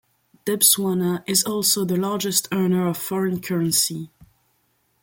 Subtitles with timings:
[0.47, 4.09] Debswana is also the largest earner of foreign currency.